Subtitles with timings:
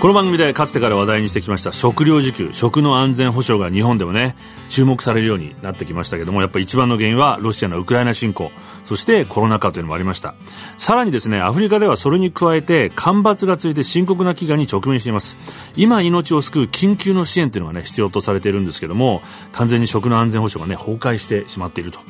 [0.00, 4.34] この番組でかつてから話題にしてきました食料自給食の安全保障が日本でもね
[4.70, 8.50] 注目されるようになってきましたけどもやっぱり一番の原因はロシアのウクライナ侵攻
[8.84, 10.34] そしてコロナ禍というのもありました。
[10.78, 15.36] さらにですねアフリカではそれに加えて干ばつが続いて深刻な飢餓に直面しています。
[15.76, 19.20] 今命を救う緊急の支援というのがね必要とされているんですけども
[19.52, 22.00] 完全に食の安全保障がね崩壊してしまっていると。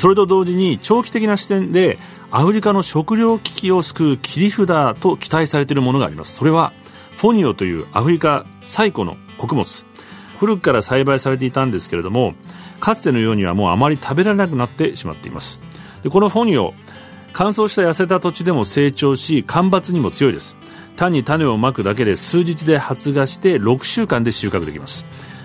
[0.00, 1.98] それと同時に長期的な視点で
[2.32, 6.34] アフリカの食糧危機を救う切り札と期待されているものがあります。
[6.34, 6.72] それは
[7.18, 9.84] フォニオというアフリカ最古の穀物。
[10.38, 12.34] 古くから栽培されていたんですけれども
[12.78, 15.58] かつてのようにはもうあまり食べられなくなってしまっています。
[16.04, 16.74] でこのフォニオ
[17.32, 20.56] 乾燥した痩せた土地でも成長し干ばつにも強いです。
[20.94, 25.04] 単に種をまくだけで数日で発芽して6週間で収穫できます。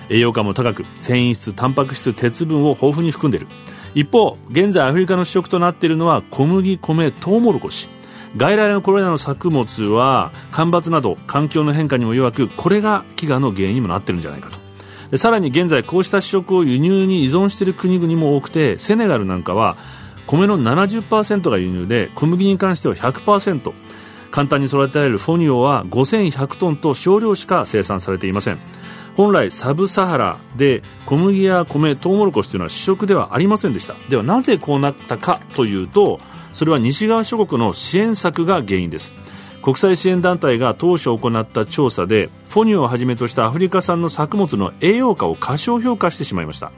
[0.09, 3.47] 栄養価も高く繊維質タンパク質鉄分を豊富に含んでいる。
[3.95, 7.89] 一方現在アフリカの主食となっているのは小麦米トウモロコシ。
[8.35, 15.17] 外来のこれらの作物は干ばつなど環境の変化にも弱くこれが飢餓の原因にもなってるんじゃないかと。
[15.17, 19.77] さらに現在こうした主食を輸入に依存している国々も多くてセネガルなんかは
[20.25, 23.73] 米の70%が輸入で小麦に関しては100%
[24.31, 28.57] 簡単に育てられるフォニオは5100トンと少量しか生産されていません。
[29.15, 33.95] 本来サブサハラで小麦や米トウモロコシというのは主食ではありませんでした。
[34.09, 36.19] ではなぜこうなったかというと
[36.53, 39.13] それは西側諸国の支援策が原因です。
[39.61, 46.71] 国際支援団体が当初行った調査でフォニオをはじめとしたアフリカ産の作物の栄養価を過小評価してしまいました。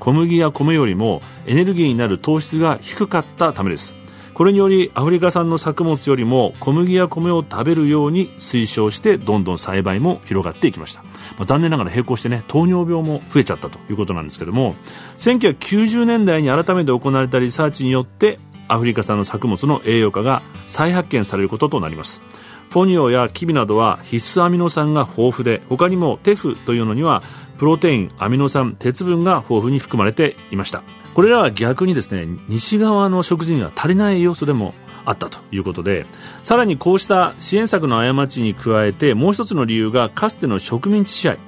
[0.00, 3.94] 小麦や米よりもエネルギーになる糖質が低かったためです。
[4.34, 14.74] これによりアフリカ産の作物よりも小麦や米を食べるように推奨してどんどん栽培も広がっていきました、まあ、残念ながら並行してね糖尿病も増えちゃったということなんですけども
[15.18, 22.22] 1990年代に改めて行われたリサーチによってアフリカ産の作物の栄養価が再発見されることとなります。
[22.70, 27.22] フォニオやキビなどは必須アミノ酸が豊富で他にもテフというのには
[27.58, 30.82] プロテインアミノ酸鉄分が豊富に含まれていました。
[31.14, 36.06] これらは逆にですね西側の食事には足りない要素でもあったということで
[36.42, 41.38] さらにこうした支援策の過ちに加えてもう一つの理由がかつての植民地支配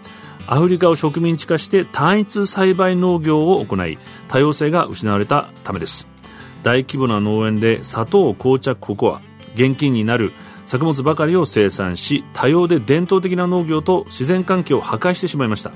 [0.46, 6.08] アフリカを植民地化して単一栽培農業を行い多様性が失われたためです。
[6.62, 9.20] 大規模な農園で砂糖紅茶ココア
[9.54, 10.32] 現金になる
[10.64, 15.72] 作物ばかりを生産し多様で伝統的な農業と自然環境を破壊してしまいました。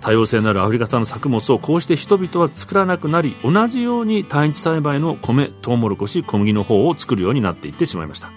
[0.00, 8.30] 多様性のあるアフリカ産の作物をこうして人々は作らなくなり同じように単一栽培の米トウモロコシ小麦の方を作るようになっていってしまいました。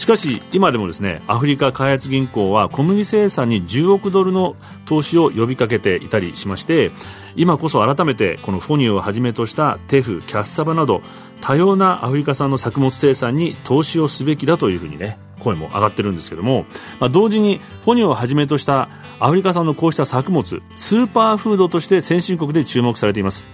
[0.00, 4.56] しかし今でもですねアフリカ開発銀行は小麦生産に10億ドルの
[4.86, 6.90] 投資を呼びかけていたりしまして
[7.36, 11.02] 今こそ改めてこのフォニオをはじめとしたテフキャッサバなど
[11.42, 16.64] 多様なアフリカ産の作物生産に投資をすべきだというふうにね声も上がってるんですけども、
[16.98, 18.88] まあ、同時にフォニオをはじめとした
[19.20, 23.44] アフリカ産のこうした作物スーパーフードとして先進国で注目されています。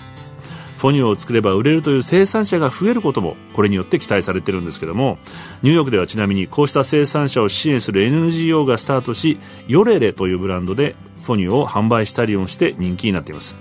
[0.79, 5.19] フォニオを作れば売れるという生産者が増えることもこれによって期待されているんですけども
[5.63, 13.57] ニューヨークではちなみにこうした生産者を支援する NGO がスタートしヨレレというブランドでフォニオを販売したりをして人気になっています。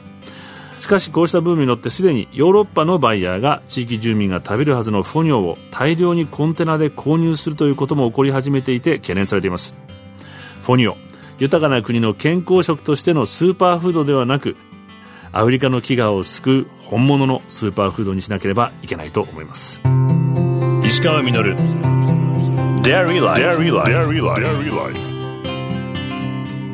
[0.79, 9.73] しかしこうしたブームに乗ってすでにヨーロッパのバイヤーが地域住民が食べるはずのフォニオを大量にコンテナで購入するということも起こり始めていて懸念されています。
[10.61, 10.95] フォニオ
[11.39, 14.55] 豊かな国の健康食としてのスーパーフードではなく
[15.31, 19.81] アフリカの飢餓を救う本物のスーパーフードにしなければいけないと思います。
[20.83, 21.55] 石川實。
[22.81, 25.14] Dairy Life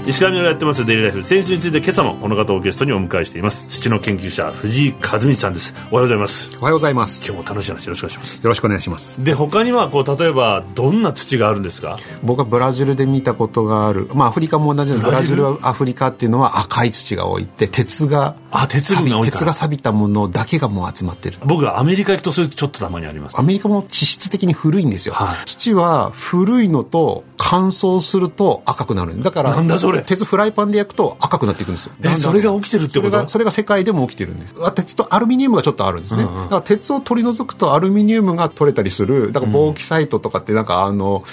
[0.07, 1.23] 石上がやってますデイリーライフ。
[1.23, 3.67] 先週について今朝もこの方をゲストにお迎えしています。
[3.67, 5.75] 土の研究者藤井和道さんです。
[5.91, 6.49] おはようございます。
[6.57, 7.25] おはようございます。
[7.27, 8.43] 今日も楽しい話よろしくお願いします。
[8.43, 9.23] よろしくお願いします。
[9.23, 11.99] で他にはこう例えばどんな土があるんですか？
[12.23, 14.09] 僕はブラジルで見たことがある。
[14.15, 15.43] まあアフリカも同じですブラジル？
[15.43, 21.37] はアフリカっていうのは赤い土が多いって鉄があ鉄分が多い鉄が錆びたものだけがもう集まってる。
[21.45, 23.39] 僕はアメリカ行くとそれちょっとたまにあります。
[23.39, 29.21] アメリカも地質的に古いんですよ、はい、土は古いのと乾燥すると赤くなる。
[29.21, 31.93] だからなんだそれ鉄フライパンで焼くと赤くなっていくんですよ。
[32.03, 33.11] えそれが起きてるってこと？
[33.11, 34.55] それがそれが世界でも起きてるんです。
[34.73, 41.23] 鉄とアルミニウムがちょっとあるんですね、うんうん、だから鉄を取り除くとアルミニウムが取れたりするだからボーキサイトとかってなんかあの、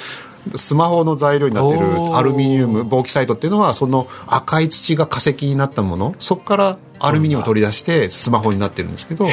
[0.56, 6.14] スマホの材料になってるアルミニウムボーキサイトっていうのはその赤い土が化石になったもの。
[6.18, 9.28] そこからアルミニウムを取り出してスマホになってるんですけど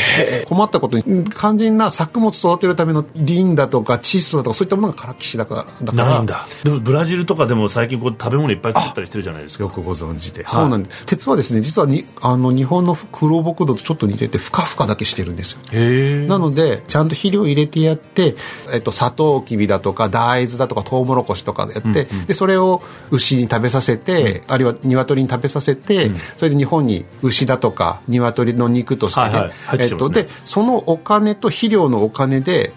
[0.46, 6.46] 困ったことに肝心な作物育てるためのリンだとか窒素だとかそういったものがからっきしだからないんだ。
[6.64, 9.64] でもブラジルとかでも最近こう食べ物いっぱい作ったりしてるじゃないですか。
[9.64, 16.28] よくご存知で、そうなんです鉄はですね実はにあの日本の黒木土とちょっと似ててふかふかだけしてるんですよ。
[16.28, 18.36] なのでちゃんと肥料入れてやって、
[18.74, 22.82] えっと、サトウキビだとか大豆だとかトウモロコシとかやって、でそれを
[23.12, 32.74] 牛に食べさせて、あるいは鶏に食べさせて、それで日本に牛だとか鶏の肉としてね、はいはいえっと、でそのお金と肥料のお金で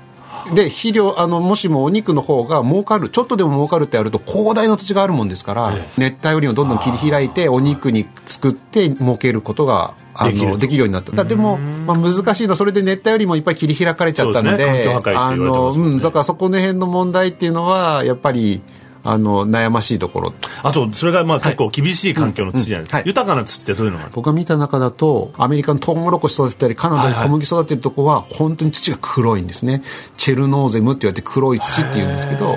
[0.54, 10.52] で肥料あのもしもお肉の方が儲かるちょっとでも儲かるってやると広大な土地があるもんですから、熱帯雨林をどんどん切り開いてお肉に作って儲けることがあできると。
[10.54, 11.12] のできるようになった。
[11.12, 14.72] だでも、まあ、難しいのはそれで熱帯雨林もいっぱい切り開かれちゃったのでね。
[14.78, 18.62] ねだからそこの辺の問題っていうのはやっぱり
[19.04, 20.34] あの悩ましいところ。
[20.62, 23.06] あとそれがまあ結構厳しい環境の土じゃないですか、はい。
[23.06, 29.82] 豊かな土ってどういうのが僕が見た中だとアメリカのトウモロコシ育てたりカナダで小麦育ててるとこは本当に土が黒いんですね。
[30.16, 32.56] チェルノーゼムって言われて黒い土っていうんですけど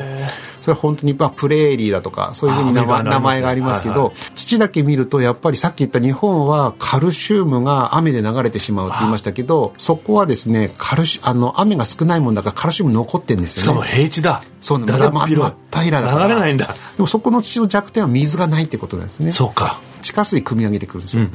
[0.61, 13.65] それは本当にまあプレーリーだとかそういうふうに名前名前がありますけど、はいは土だけ見るとやっぱりさっき言った日本はカルシウムが雨で流れてしまうって言いましたけどそこはですねカルシあの雨が少ないもんだからカルシウム残ってるんですよね。
[13.65, 14.43] しかも平地だ。
[14.59, 16.27] そうなんだだらっ平らだから。
[16.27, 16.67] 流れないんだ。
[16.67, 19.31] でもそこの土の弱点は水がないってことなんですね。
[19.31, 21.27] そうか地下水汲み上げてくるんですよ、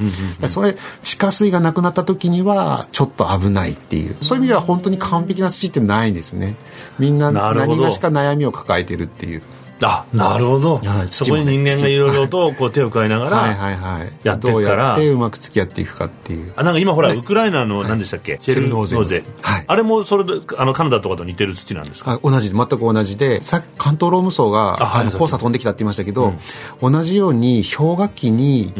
[0.47, 4.15] それ地下水がなくなった時にはちょっと危ないっていう。
[4.21, 6.55] そういう意味では本当に完璧な土ってないんですね。
[6.99, 9.41] みんな何がしか悩みを抱えてるっていう
[9.81, 11.07] あなるほど、はい。
[11.09, 14.11] そこに人間がいろいろとこう手を加えながら、はいはいはい。
[14.23, 14.51] やってっから。
[14.51, 16.53] どうやってうまく付き合っていくかっていう。
[16.55, 18.89] あなんか今ほら、ウクライナの何でしたっけ、チェルノーゼ。
[18.89, 19.23] チェルノーゼ。
[19.41, 19.63] はい。
[19.67, 22.13] あれもそれであのカナダとかと似てる土なんですか？
[22.13, 22.49] あ同じ。
[22.49, 24.79] 全く同じでさっき関東ローム層が
[25.11, 26.33] 黄砂飛んできたって言いましたけど、
[26.81, 28.73] 同じように氷河期に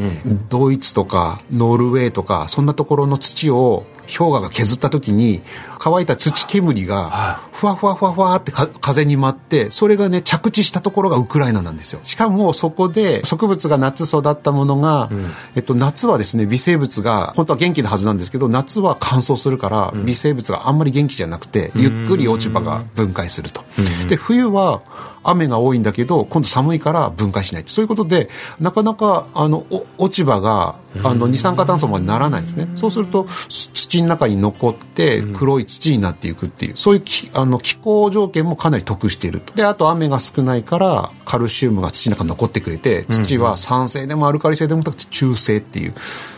[0.49, 5.41] ドイツとかノルウェーとかそんなところの土を氷河が削った時に
[5.79, 11.99] 乾いた土煙がふわふわふわふわってか風に舞ってそれがね着地したところがウクライナなんですよ。
[12.03, 15.09] しかもそこで植物が夏育ったものが、
[15.55, 23.63] えっと、夏はですね微生物が本当は元気なはずなんですけど夏は乾燥するから微生物があんまり元気じゃなくてゆっくり落ち葉が分解すると。
[24.07, 24.81] で冬は
[25.27, 27.63] 雨が多いんだけど今度寒いから分解しない。
[27.67, 28.29] そういうことで
[28.59, 32.69] なかなかあのお落ち葉があの二酸化炭素までならないんですね。
[32.75, 39.53] そうするとす土の中に残って黒い土になっていくっていうそういうきあの気候条件もかなり得していると。
[39.53, 45.93] であと雨が少ないからカルシウムが土の中に残ってくれて土は酸性でもアルカリ性でもなくて中性っていう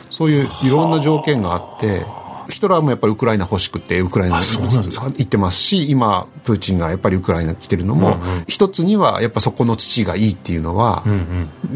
[0.09, 2.05] そういういろんな条件があって
[2.49, 8.17] ヒトラーもやっぱりウクライナ欲しくてウクライナに行ってますし今プーチンがやっぱりウクライナ来てるのも、
[8.47, 11.03] 一つにはやっぱそこの土がいいっていうのは、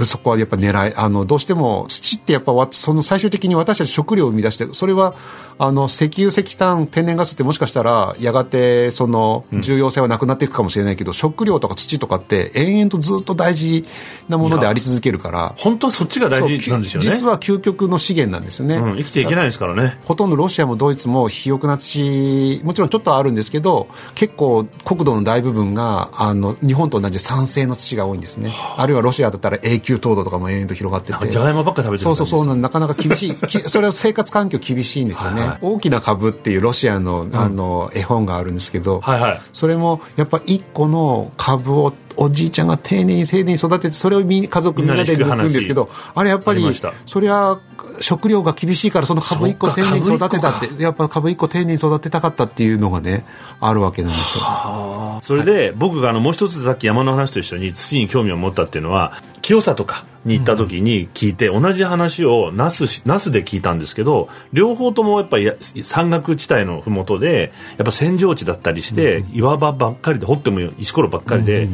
[0.05, 5.15] そこはやっぱ狙いあのどうしても土ってやっぱわその最終的に私たち食料を生み出してそれは
[5.59, 13.85] あの石油石炭天然ガスってもしかしたらやがてその重要性はなくなっていくかもしれないけど、食料とか土とかって延々とずっと大事
[14.29, 15.53] なものであり続けるから。
[15.57, 17.09] 本当はそっちが大事なんですよね。
[17.09, 19.99] 実は究極の資源なんですよね、うん、生きていけないですからね。
[20.05, 28.51] ほとんどロシアもドイツも肥沃な土もちろんちょっとあるんですけど結構国土の大部分があの日本と同じ酸性の土が多いんですね。
[28.77, 28.85] あ。
[28.85, 31.31] るいはロシアだったら永久凍土とかも延々と広がってて。
[31.31, 35.57] じゃがいもばっか食べてるそうそうそうななかなか厳しい きそれは生活環境厳しいんですよね、はいはい。
[35.61, 39.41] 大きな株っていうロシアのあの、絵本があるんですけど、はいはい。
[39.53, 46.63] それもやっぱ一個の株をおじいちゃんが丁寧に丁寧に育ててそれをみ家族みんなで抜くんですけどあれやっぱり
[47.05, 47.59] それは
[47.99, 53.25] 食料が厳しいからその株一個丁寧に育てたってやっぱ株一個丁寧に育てたかったっていうのがね
[53.59, 55.19] あるわけなんですよ。
[55.21, 71.67] それで僕があのもう一つさっき山の話と一緒に土に興味を持ったっていうのは清里かに行った時に聞いて、同じ話を那須し那須で聞いたんですけど両方ともやっぱりや山岳地帯の麓でやっぱ扇状地だったりして、岩場ばっかりで掘っても石ころばっかりで、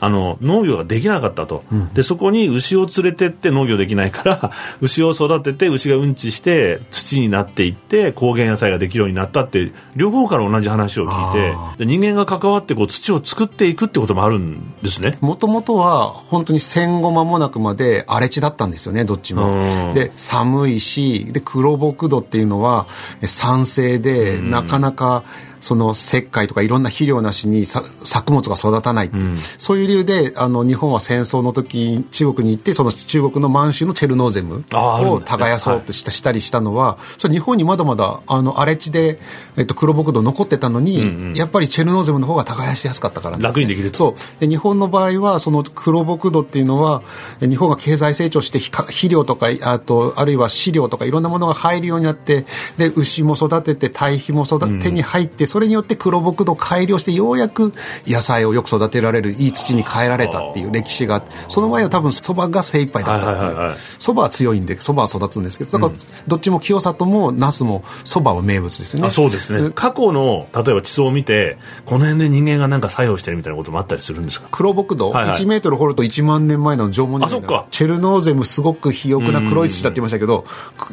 [0.00, 15.16] あの農業ができなかったと、でそこに牛を連れてって農業できないから 牛を育てて牛がうんちして土になっていって高原野菜ができるようになったって両方から同じ話を聞いてで人間が関わってこう土を作っていくってこともあるんですね。
[15.20, 19.52] もともとは本当に戦後間もなくまで荒れ地だったんですよねどっちも。
[19.52, 19.94] うん。
[19.94, 22.86] で寒いしで黒木土っていうのは
[23.24, 25.22] 酸性でなかなか
[25.64, 39.18] その石灰とかいろんな肥料なしに作物が育たない、うん、そういう理由であの日本は戦争の時中国に行ってその中国の満州のチェルノーゼムを耕そうとした,、したりしたのはそれ日本にまだまだあの荒れ地で、
[39.56, 44.16] えっと、黒木土残ってたのに、うんうん、やっぱりチェルノーゼムの方が耕しやすかったから、ね、楽にできると。
[44.40, 47.02] で日本の場合はその黒木土っていうのは
[47.40, 52.44] 日本が経済成長して肥料とかあとあるいは飼料とかいろんなものが入るようになって
[52.76, 57.72] で牛も育てて堆肥も育て、手に入ってそれによって黒木土を改良してようやく
[58.08, 63.74] 野菜をよく育てられるいい土に変えられたっていう歴史がその前は多分そばが精一杯だったっていう。
[64.00, 69.10] そば、は強いんでそばは育つんですけどだからどっちも清里も那須もそばは名物ですよね。
[69.12, 69.70] そうですね。
[69.72, 74.48] 過去の例えば地層を見てこの辺で人間がなんか作用してるみたいなこともあったりするんですか？
[74.50, 80.44] 黒木土、はいはい、1メートル掘ると1万年前の縄文時代チェルノーゼムすごく肥沃な黒い土だって言いましたけど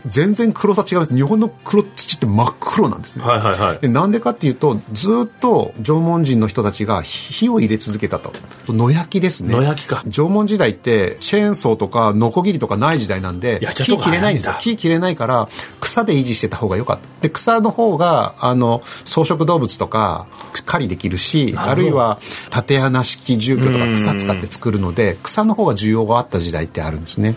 [0.06, 1.16] 全然黒さ違います。
[1.16, 8.32] 日本の黒土って真っ黒なんですね、はいはいはい、でなんでかっていうとずっと縄文人の人たちが火を入れ続けたと。
[8.68, 9.54] 野焼きですね。
[9.54, 10.04] 野焼きか。
[10.08, 14.56] 縄文時代ってチェーンソーとかノコギリとかない時代なんで木切れないんですよ。
[14.60, 15.50] 木切れないから
[15.80, 17.08] 草で維持してた方が良かった。
[17.22, 20.28] で草の方があの草食動物とか
[20.66, 27.36] 狩りできるしあるいは縦穴式住居とか草使って作るので草の方が需要があった時代ってあるんですね。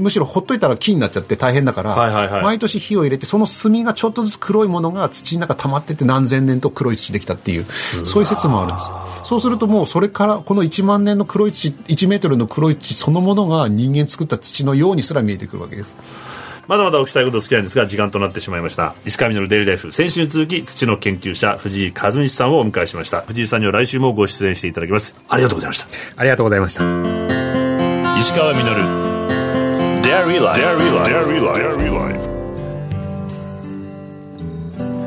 [0.00, 8.88] むしろほっといたら木になっちゃって大変だから、はいはいはい、毎年火を入れてその炭がちょっとずつ黒いものが土の中溜まってて何千年と黒い土できたっていうそういう説もあるんです
[9.24, 15.96] そうするともうそれからこの1万年の黒い土1メートルの黒い土そのものが人間作った土のようにすら見えてくるわけです。
[16.66, 18.94] まだまだお聞きしたいこと付き合いですが時間となってしまいました。
[19.04, 23.20] 石川稔デイリーライフ先週に続き土の研究者藤井和道さんをお迎えしました。
[23.22, 25.14] 藤井さんには来週もご出演していただきます。
[25.28, 25.86] ありがとうございました。
[26.16, 26.82] ありがとうございました。
[28.18, 29.14] 石川稔。
[30.02, 32.33] Dairy Life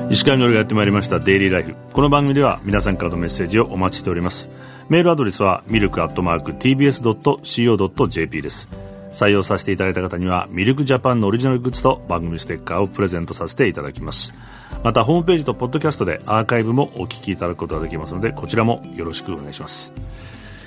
[0.10, 4.48] 石川みのるがやってまいりましたデイリーライフこの番組では皆さんからのメッセージをお待ちしております。
[4.88, 8.70] メールアドレスはミルクアットマーク TBS.CO.JP です。
[9.12, 14.34] 採用させていただいた方にはミルクジャパンのオリジナルグッズと番組ステッカーをプレゼントさせていただきます。
[14.82, 19.92] またホームページとポッドキャストでアーカイブもお聞きいただくことができますのでこちらもよろしくお願いします。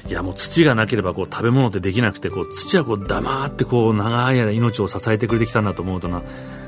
[0.07, 6.23] いやもう土がなければこう食べ物ってできなくてこう土はこう黙ってこう長い間命を支えてくれてきたんだと思うとな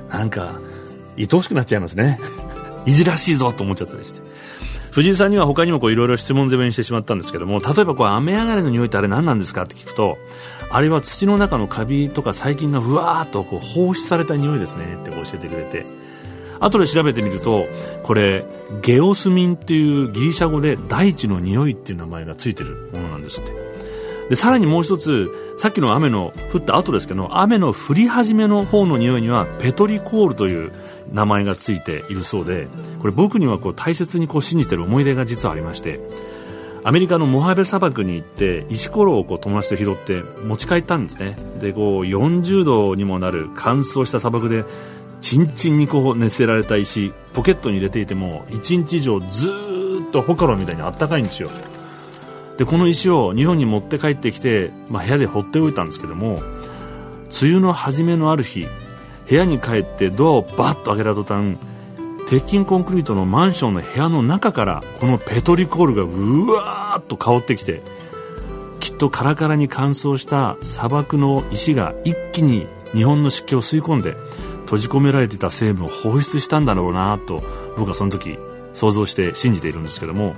[0.08, 0.58] なんか
[1.18, 2.18] 愛おしくなっちゃいますね。
[2.86, 4.20] いじらしいぞと思っちゃったりして。
[4.92, 10.18] 藤井さんには他にもいろいろ質問攻めにしてしまったんですけども例えばこう雨上がりの匂いってあれ何なんですかって聞くと
[10.70, 15.86] あれは土の中のカビとか細菌がふわーっとこう放出された匂いですねって教えてくれて。
[16.60, 17.66] 後で調べてみると
[18.04, 18.44] これ
[18.82, 23.52] ゲオスミンっていうギリシャ語で大地の匂いっていう名前がついてるものなんですって。
[24.30, 30.72] でさらにもう一つさっきの雨の降った後ですけど雨の降り始めの方の匂いにはペトリコールという
[31.12, 32.68] 名前がついているそうで
[33.00, 36.00] これ僕にはこう大切にこう信じている思い出が実はありまして
[36.84, 41.36] アメリカのモハベ砂漠に行って石ころをこう友達と拾って持ち帰ったんですね。
[41.60, 44.64] でこう40度にもなる乾燥した砂漠で
[45.20, 49.48] チンチンにこう熱せられた石ポケットに入れていても1日以上ず
[50.08, 51.50] っとホカロンみたいにあったかいんですよ。
[52.56, 56.40] でこの石を日本に持って帰ってきて、まあ、部屋で放っておいたんですけども
[57.42, 58.66] 梅雨の初めのある日
[59.32, 61.56] 部屋に帰ってドアをバッと開けた途端
[62.28, 67.80] 鉄筋コンクリートのマンションの部屋の中からこのペトリコールがうわーっと香ってきて
[68.78, 74.16] きっとカラカラに乾燥した砂漠の石が一気に日本の湿気を吸い込んで
[74.66, 77.40] 閉じ込められていた成分を放出したんだろうなと
[77.78, 78.38] 僕はその時
[78.74, 80.34] 想像して信じているんですけども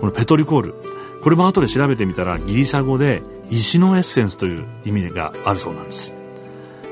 [0.00, 0.74] このペトリコール
[1.22, 6.12] これも後で調べてみたらギリシャ語で石のエッセンスという意味があるそうなんです。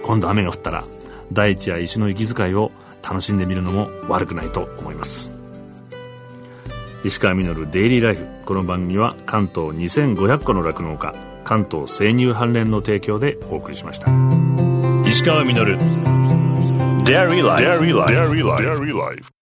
[0.07, 0.85] 今度雨が降ったら
[1.33, 5.33] 大地や石の息遣いを楽しんでみるのも悪くないと思います。
[7.05, 8.27] 石川稔デイリーライフ。
[8.45, 11.15] この番組は関東2500個の酪農家
[11.45, 14.09] 関東生乳関連の提供でお送りしました。
[15.07, 15.79] 石川稔
[17.05, 19.36] Dairy Life